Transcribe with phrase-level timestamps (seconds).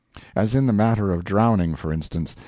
[0.35, 2.35] As in the matter of drowning, for instance.